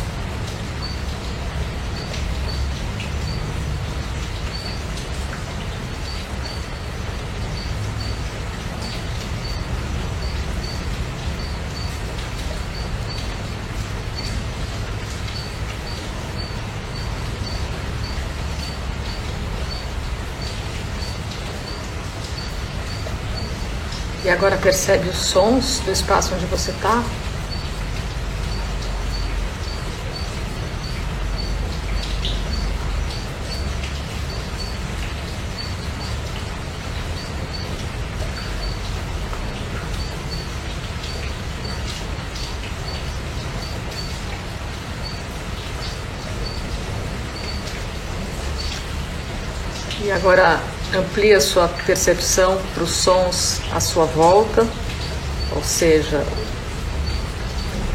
Agora 24.36 24.58
percebe 24.58 25.08
os 25.08 25.18
sons 25.18 25.80
do 25.86 25.92
espaço 25.94 26.36
onde 26.36 26.46
você 26.48 26.72
está. 26.72 27.02
E 50.04 50.12
agora 50.12 50.75
amplia 50.94 51.40
sua 51.40 51.68
percepção 51.68 52.60
para 52.74 52.84
os 52.84 52.92
sons 52.92 53.62
à 53.74 53.80
sua 53.80 54.06
volta, 54.06 54.68
ou 55.56 55.64
seja, 55.64 56.24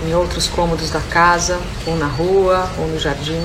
em 0.06 0.14
outros 0.14 0.48
cômodos 0.48 0.90
da 0.90 1.00
casa, 1.00 1.58
ou 1.86 1.96
na 1.96 2.06
rua, 2.06 2.68
ou 2.78 2.86
no 2.86 2.98
jardim. 2.98 3.42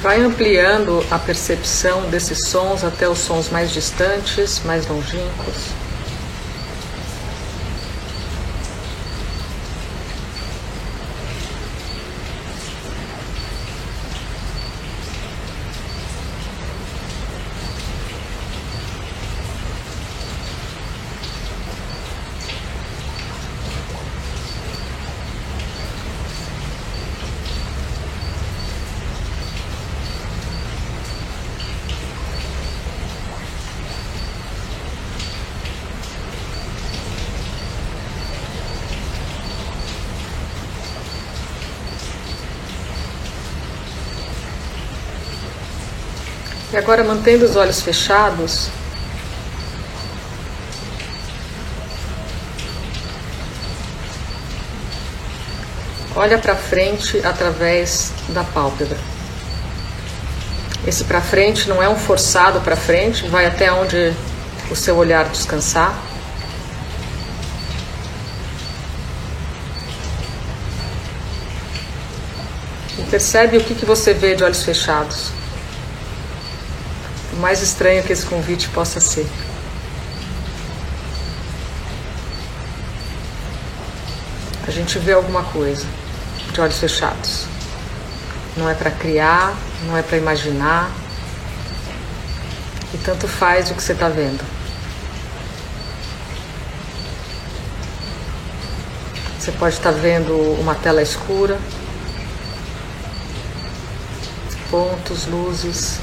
Vai 0.00 0.20
ampliando 0.20 1.04
a 1.10 1.18
percepção 1.18 2.08
desses 2.08 2.46
sons 2.46 2.82
até 2.84 3.08
os 3.08 3.18
sons 3.18 3.50
mais 3.50 3.70
distantes, 3.70 4.62
mais 4.64 4.86
longínquos. 4.86 5.89
Agora, 46.80 47.04
mantendo 47.04 47.44
os 47.44 47.56
olhos 47.56 47.82
fechados, 47.82 48.68
olha 56.16 56.38
para 56.38 56.56
frente 56.56 57.20
através 57.24 58.12
da 58.30 58.42
pálpebra. 58.42 58.96
Esse 60.86 61.04
para 61.04 61.20
frente 61.20 61.68
não 61.68 61.82
é 61.82 61.88
um 61.88 61.96
forçado 61.96 62.60
para 62.62 62.74
frente, 62.74 63.28
vai 63.28 63.44
até 63.44 63.70
onde 63.70 64.14
o 64.70 64.74
seu 64.74 64.96
olhar 64.96 65.28
descansar. 65.28 65.94
E 72.98 73.02
percebe 73.02 73.58
o 73.58 73.60
que, 73.62 73.74
que 73.74 73.84
você 73.84 74.14
vê 74.14 74.34
de 74.34 74.42
olhos 74.42 74.62
fechados 74.62 75.39
mais 77.40 77.62
estranho 77.62 78.02
que 78.04 78.12
esse 78.12 78.26
convite 78.26 78.68
possa 78.68 79.00
ser. 79.00 79.26
A 84.68 84.70
gente 84.70 84.98
vê 84.98 85.12
alguma 85.12 85.42
coisa 85.42 85.86
de 86.52 86.60
olhos 86.60 86.78
fechados. 86.78 87.46
Não 88.56 88.68
é 88.68 88.74
para 88.74 88.90
criar, 88.90 89.54
não 89.86 89.96
é 89.96 90.02
para 90.02 90.16
imaginar. 90.16 90.90
E 92.92 92.98
tanto 92.98 93.26
faz 93.26 93.70
o 93.70 93.74
que 93.74 93.82
você 93.82 93.92
está 93.92 94.08
vendo. 94.08 94.44
Você 99.38 99.50
pode 99.52 99.74
estar 99.74 99.92
tá 99.92 99.98
vendo 99.98 100.36
uma 100.60 100.74
tela 100.74 101.02
escura, 101.02 101.58
pontos, 104.70 105.26
luzes, 105.26 105.98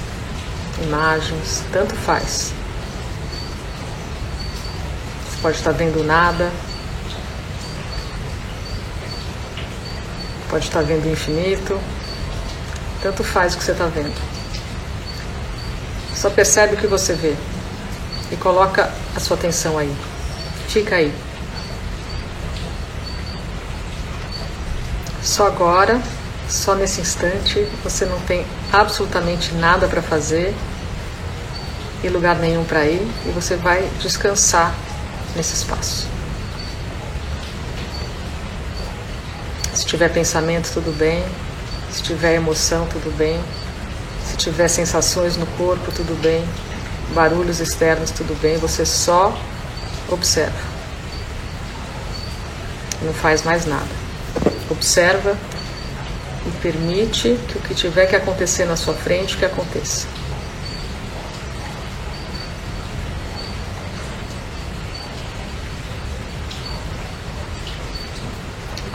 imagens, 0.81 1.63
tanto 1.71 1.95
faz. 1.95 2.53
Você 5.29 5.37
pode 5.41 5.57
estar 5.57 5.71
vendo 5.71 6.03
nada, 6.03 6.51
pode 10.49 10.65
estar 10.65 10.81
vendo 10.81 11.05
o 11.05 11.11
infinito, 11.11 11.79
tanto 13.01 13.23
faz 13.23 13.53
o 13.53 13.57
que 13.57 13.63
você 13.63 13.71
está 13.71 13.85
vendo. 13.85 14.15
Só 16.15 16.29
percebe 16.29 16.75
o 16.75 16.77
que 16.77 16.87
você 16.87 17.13
vê 17.13 17.35
e 18.31 18.35
coloca 18.35 18.91
a 19.15 19.19
sua 19.19 19.37
atenção 19.37 19.77
aí. 19.77 19.93
Fica 20.67 20.95
aí. 20.95 21.13
Só 25.21 25.45
agora, 25.45 26.01
só 26.49 26.73
nesse 26.73 27.01
instante, 27.01 27.67
você 27.83 28.05
não 28.05 28.19
tem 28.21 28.45
absolutamente 28.71 29.53
nada 29.55 29.87
para 29.87 30.01
fazer 30.01 30.55
e 32.03 32.10
lugar 32.10 32.38
nenhum 32.38 32.63
para 32.63 32.86
ir 32.86 33.01
e 33.25 33.29
você 33.31 33.55
vai 33.55 33.89
descansar 34.01 34.75
nesse 35.36 35.53
espaço. 35.53 36.07
Se 39.73 39.86
tiver 39.86 40.10
pensamento, 40.10 40.71
tudo 40.73 40.91
bem. 40.97 41.23
Se 41.91 42.01
tiver 42.01 42.36
emoção, 42.36 42.88
tudo 42.88 43.15
bem. 43.15 43.39
Se 44.25 44.36
tiver 44.36 44.67
sensações 44.67 45.38
no 45.38 45.45
corpo, 45.45 45.91
tudo 45.91 46.19
bem. 46.21 46.43
Barulhos 47.13 47.60
externos, 47.60 48.12
tudo 48.12 48.39
bem. 48.41 48.57
Você 48.57 48.86
só 48.86 49.38
observa. 50.10 50.60
Não 53.01 53.13
faz 53.13 53.43
mais 53.43 53.65
nada. 53.65 53.88
Observa 54.69 55.38
e 56.45 56.51
permite 56.62 57.39
que 57.47 57.57
o 57.57 57.62
que 57.62 57.75
tiver 57.75 58.07
que 58.07 58.15
acontecer 58.15 58.65
na 58.65 58.75
sua 58.75 58.93
frente, 58.93 59.38
que 59.38 59.45
aconteça. 59.45 60.07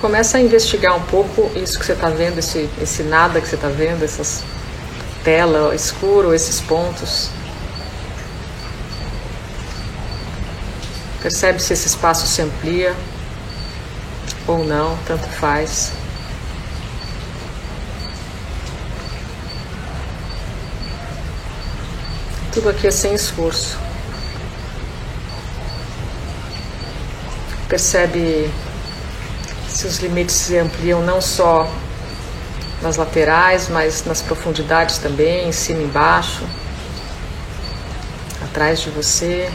Começa 0.03 0.37
a 0.37 0.41
investigar 0.41 0.97
um 0.97 1.03
pouco 1.03 1.49
isso 1.57 1.79
que 1.79 1.87
você 1.87 1.93
está 1.93 2.09
vendo, 2.11 2.39
esse, 2.39 2.69
esse 2.83 3.05
nada 3.05 3.41
que 3.41 3.47
você 3.47 3.55
está 3.55 3.69
vendo, 3.69 4.05
essas 4.05 4.43
tela 5.23 5.73
escuro, 5.77 6.35
esses 6.35 6.61
pontos. 6.61 7.31
Percebe 11.23 11.63
se 11.63 11.73
esse 11.73 11.87
espaço 11.87 12.27
se 12.27 12.43
amplia 12.43 12.97
ou 14.49 14.65
não, 14.65 14.99
tanto 15.07 15.25
faz. 15.29 15.93
Tudo 22.53 22.71
aqui 22.71 22.89
é 22.89 22.91
sem 22.91 23.15
esforço. 23.15 23.79
Percebe 27.69 28.51
se 29.73 29.87
os 29.87 29.99
limites 29.99 30.35
se 30.35 30.59
ampliam 30.59 31.03
não 31.03 31.21
só 31.21 31.71
nas 32.83 32.97
laterais, 32.97 33.69
mas 33.69 34.05
nas 34.05 34.21
profundidades 34.21 34.99
também, 34.99 35.49
em 35.49 35.53
cima 35.53 35.81
e 35.81 35.85
embaixo, 35.85 36.45
atrás 38.45 38.81
de 38.81 38.91
você. 38.91 39.51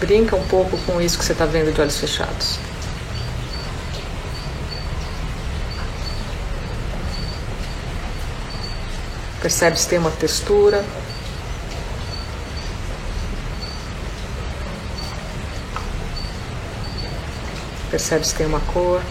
Brinca 0.00 0.36
um 0.36 0.46
pouco 0.46 0.76
com 0.78 1.00
isso 1.00 1.18
que 1.18 1.24
você 1.24 1.32
está 1.32 1.44
vendo 1.44 1.72
de 1.72 1.80
olhos 1.80 1.98
fechados. 1.98 2.58
Percebe 9.40 9.78
se 9.78 9.88
tem 9.88 9.98
uma 9.98 10.10
textura. 10.10 10.84
Percebe 17.98 18.24
se 18.24 18.34
tem 18.36 18.46
uma 18.46 18.60
cor. 18.60 19.02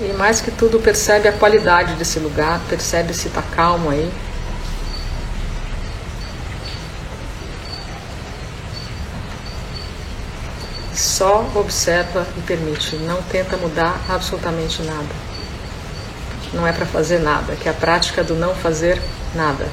E 0.00 0.12
mais 0.12 0.40
que 0.40 0.52
tudo, 0.52 0.78
percebe 0.78 1.26
a 1.26 1.32
qualidade 1.32 1.94
desse 1.94 2.20
lugar, 2.20 2.60
percebe 2.68 3.12
se 3.12 3.26
está 3.26 3.42
calmo 3.42 3.90
aí. 3.90 4.08
Só 10.94 11.44
observa 11.56 12.24
e 12.38 12.40
permite, 12.42 12.94
não 12.98 13.20
tenta 13.24 13.56
mudar 13.56 14.00
absolutamente 14.08 14.80
nada 14.82 15.29
não 16.52 16.66
é 16.66 16.72
para 16.72 16.86
fazer 16.86 17.18
nada, 17.20 17.54
que 17.56 17.68
é 17.68 17.70
a 17.70 17.74
prática 17.74 18.24
do 18.24 18.34
não 18.34 18.54
fazer 18.54 19.00
nada. 19.34 19.66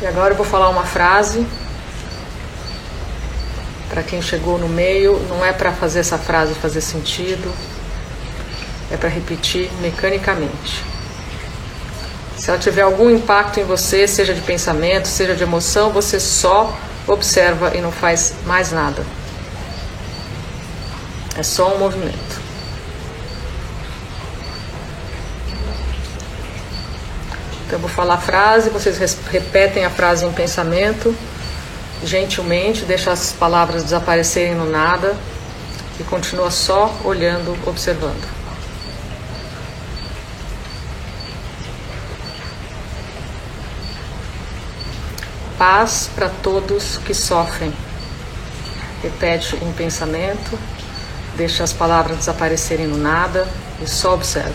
E 0.00 0.06
agora 0.06 0.32
eu 0.32 0.36
vou 0.36 0.44
falar 0.44 0.68
uma 0.68 0.84
frase. 0.84 1.46
Para 3.88 4.02
quem 4.02 4.20
chegou 4.20 4.58
no 4.58 4.68
meio, 4.68 5.18
não 5.28 5.44
é 5.44 5.52
para 5.52 5.72
fazer 5.72 6.00
essa 6.00 6.18
frase 6.18 6.52
fazer 6.54 6.80
sentido, 6.80 7.50
é 8.90 8.96
para 8.96 9.08
repetir 9.08 9.70
mecanicamente. 9.80 10.84
Se 12.36 12.50
ela 12.50 12.58
tiver 12.58 12.82
algum 12.82 13.08
impacto 13.08 13.60
em 13.60 13.64
você, 13.64 14.06
seja 14.06 14.34
de 14.34 14.40
pensamento, 14.40 15.08
seja 15.08 15.34
de 15.34 15.42
emoção, 15.42 15.90
você 15.90 16.18
só 16.18 16.76
observa 17.06 17.74
e 17.74 17.80
não 17.80 17.92
faz 17.92 18.34
mais 18.44 18.72
nada. 18.72 19.02
É 21.36 21.42
só 21.42 21.74
um 21.74 21.78
movimento. 21.78 22.42
Então 27.66 27.76
eu 27.76 27.80
vou 27.80 27.88
falar 27.88 28.14
a 28.14 28.18
frase, 28.18 28.70
vocês 28.70 29.18
repetem 29.30 29.84
a 29.84 29.90
frase 29.90 30.24
em 30.24 30.32
pensamento, 30.32 31.16
gentilmente, 32.04 32.84
deixa 32.84 33.10
as 33.10 33.32
palavras 33.32 33.82
desaparecerem 33.82 34.54
no 34.54 34.70
nada 34.70 35.16
e 35.98 36.04
continua 36.04 36.50
só 36.50 36.94
olhando, 37.02 37.56
observando. 37.66 38.28
Paz 45.58 46.10
para 46.14 46.28
todos 46.28 46.98
que 46.98 47.14
sofrem. 47.14 47.72
Repete 49.02 49.56
em 49.56 49.72
pensamento. 49.72 50.58
Deixa 51.36 51.64
as 51.64 51.72
palavras 51.72 52.18
desaparecerem 52.18 52.86
no 52.86 52.96
nada 52.96 53.48
e 53.82 53.86
só 53.88 54.14
observa. 54.14 54.54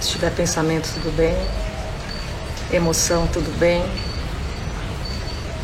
Se 0.00 0.12
tiver 0.12 0.30
pensamento, 0.30 0.88
tudo 0.94 1.14
bem. 1.14 1.36
Emoção, 2.72 3.26
tudo 3.26 3.50
bem. 3.58 3.84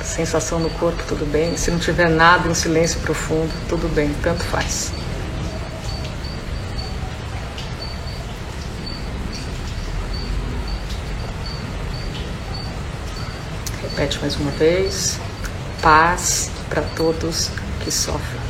Sensação 0.04 0.60
no 0.60 0.68
corpo, 0.68 1.02
tudo 1.08 1.24
bem. 1.24 1.56
Se 1.56 1.70
não 1.70 1.78
tiver 1.78 2.10
nada 2.10 2.48
em 2.48 2.54
silêncio 2.54 3.00
profundo, 3.00 3.50
tudo 3.66 3.88
bem, 3.94 4.14
tanto 4.22 4.42
faz. 4.44 4.92
Repete 14.02 14.18
mais 14.20 14.34
uma 14.34 14.50
vez. 14.50 15.20
Paz 15.80 16.50
para 16.68 16.82
todos 16.96 17.50
que 17.84 17.90
sofrem. 17.92 18.41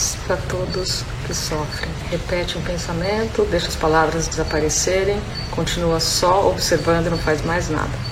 Paz 0.00 0.16
para 0.26 0.36
todos 0.48 1.04
que 1.26 1.34
sofrem. 1.34 1.90
Repete 2.08 2.56
um 2.56 2.62
pensamento, 2.62 3.46
deixa 3.50 3.68
as 3.68 3.76
palavras 3.76 4.26
desaparecerem, 4.26 5.20
continua 5.50 6.00
só 6.00 6.48
observando 6.48 7.08
e 7.08 7.10
não 7.10 7.18
faz 7.18 7.42
mais 7.44 7.68
nada. 7.68 8.09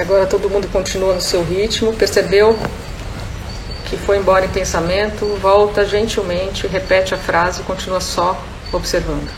E 0.00 0.02
agora 0.02 0.24
todo 0.24 0.48
mundo 0.48 0.66
continua 0.68 1.12
no 1.12 1.20
seu 1.20 1.44
ritmo, 1.44 1.92
percebeu 1.92 2.58
que 3.84 3.98
foi 3.98 4.16
embora 4.16 4.46
em 4.46 4.48
pensamento, 4.48 5.26
volta 5.42 5.84
gentilmente, 5.84 6.66
repete 6.66 7.12
a 7.12 7.18
frase 7.18 7.60
e 7.60 7.64
continua 7.64 8.00
só 8.00 8.42
observando. 8.72 9.30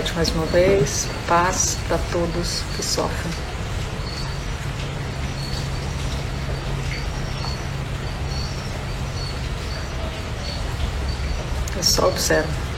Repete 0.00 0.14
mais 0.14 0.30
uma 0.30 0.46
vez: 0.46 1.06
paz 1.28 1.76
para 1.86 1.98
todos 2.10 2.62
que 2.74 2.82
sofrem. 2.82 3.32
É 11.78 11.82
só 11.82 12.08
observa. 12.08 12.69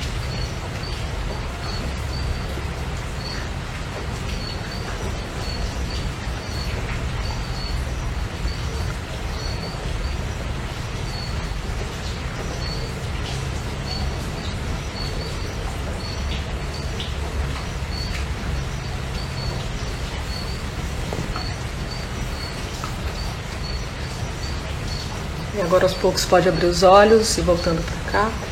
Agora 25.72 25.86
aos 25.86 25.94
poucos 25.94 26.26
pode 26.26 26.46
abrir 26.50 26.66
os 26.66 26.82
olhos 26.82 27.38
e 27.38 27.40
voltando 27.40 27.82
para 27.82 28.12
cá. 28.12 28.51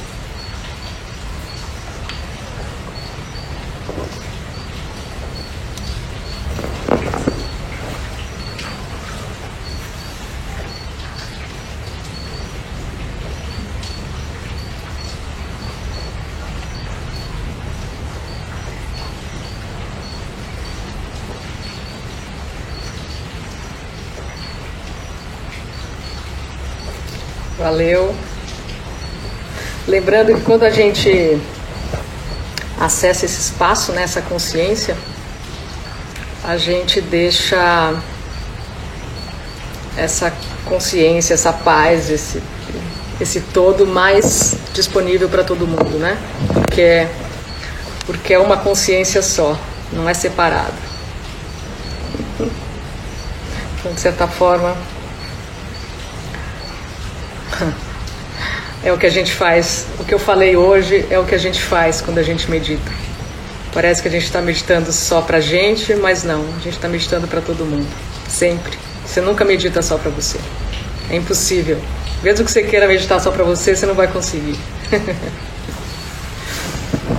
Valeu. 27.60 28.14
Lembrando 29.86 30.34
que 30.34 30.40
quando 30.40 30.62
a 30.62 30.70
gente 30.70 31.38
acessa 32.80 33.26
esse 33.26 33.38
espaço, 33.38 33.92
né, 33.92 34.02
essa 34.02 34.22
consciência, 34.22 34.96
a 36.42 36.56
gente 36.56 37.02
deixa 37.02 38.02
essa 39.94 40.32
consciência, 40.64 41.34
essa 41.34 41.52
paz, 41.52 42.08
esse, 42.08 42.42
esse 43.20 43.42
todo 43.42 43.86
mais 43.86 44.54
disponível 44.72 45.28
para 45.28 45.44
todo 45.44 45.66
mundo, 45.66 45.98
né? 45.98 46.16
Porque 46.54 46.80
é, 46.80 47.12
porque 48.06 48.32
é 48.32 48.38
uma 48.38 48.56
consciência 48.56 49.20
só, 49.20 49.54
não 49.92 50.08
é 50.08 50.14
separado. 50.14 50.72
Então, 53.78 53.92
de 53.92 54.00
certa 54.00 54.26
forma, 54.26 54.74
é 58.82 58.92
o 58.92 58.98
que 58.98 59.06
a 59.06 59.10
gente 59.10 59.32
faz. 59.32 59.86
O 59.98 60.04
que 60.04 60.14
eu 60.14 60.18
falei 60.18 60.56
hoje 60.56 61.06
é 61.10 61.18
o 61.18 61.24
que 61.24 61.34
a 61.34 61.38
gente 61.38 61.60
faz 61.60 62.00
quando 62.00 62.18
a 62.18 62.22
gente 62.22 62.50
medita. 62.50 62.90
Parece 63.72 64.02
que 64.02 64.08
a 64.08 64.10
gente 64.10 64.24
está 64.24 64.40
meditando 64.42 64.90
só 64.92 65.20
para 65.20 65.40
gente, 65.40 65.94
mas 65.94 66.24
não. 66.24 66.40
A 66.56 66.60
gente 66.60 66.74
está 66.74 66.88
meditando 66.88 67.28
para 67.28 67.40
todo 67.40 67.64
mundo. 67.64 67.86
Sempre. 68.28 68.76
Você 69.04 69.20
nunca 69.20 69.44
medita 69.44 69.80
só 69.82 69.96
para 69.96 70.10
você. 70.10 70.38
É 71.08 71.16
impossível. 71.16 71.80
Mesmo 72.22 72.44
que 72.44 72.50
você 72.50 72.62
queira 72.62 72.86
meditar 72.86 73.20
só 73.20 73.30
para 73.30 73.44
você, 73.44 73.74
você 73.76 73.86
não 73.86 73.94
vai 73.94 74.08
conseguir. 74.08 74.58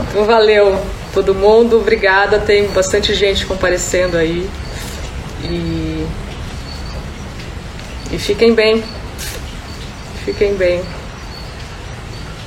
então 0.10 0.26
valeu 0.26 0.80
todo 1.13 1.34
mundo. 1.34 1.78
Obrigada. 1.78 2.39
Tem 2.39 2.67
bastante 2.67 3.13
gente 3.13 3.45
comparecendo 3.45 4.17
aí. 4.17 4.50
E, 5.43 6.06
e 8.12 8.17
fiquem 8.17 8.54
bem. 8.54 8.84
Fiquem 10.26 10.56
bem. 10.56 10.84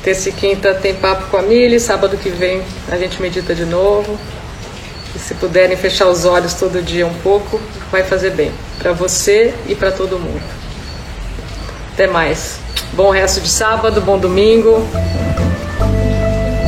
Terça 0.04 0.28
e 0.28 0.32
quinta 0.32 0.74
tem 0.74 0.94
papo 0.94 1.30
com 1.30 1.38
a 1.38 1.42
Mili, 1.42 1.80
sábado 1.80 2.18
que 2.18 2.28
vem 2.28 2.62
a 2.90 2.96
gente 2.98 3.22
medita 3.22 3.54
de 3.54 3.64
novo. 3.64 4.18
E 5.16 5.18
se 5.18 5.34
puderem 5.34 5.78
fechar 5.78 6.08
os 6.08 6.26
olhos 6.26 6.52
todo 6.52 6.82
dia 6.82 7.06
um 7.06 7.14
pouco, 7.14 7.58
vai 7.90 8.04
fazer 8.04 8.30
bem 8.32 8.52
para 8.78 8.92
você 8.92 9.54
e 9.66 9.74
para 9.74 9.90
todo 9.90 10.18
mundo. 10.18 10.42
Até 11.94 12.06
mais. 12.06 12.58
Bom 12.92 13.10
resto 13.10 13.40
de 13.40 13.48
sábado, 13.48 14.02
bom 14.02 14.18
domingo. 14.18 14.86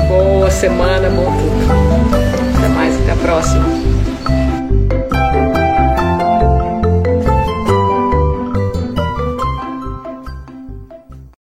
Boa 0.08 0.50
semana, 0.50 1.10
bom 1.10 1.36
tudo. 1.36 2.56
Até 2.56 2.68
mais, 2.68 2.98
até 3.02 3.12
a 3.12 3.16
próxima. 3.16 3.75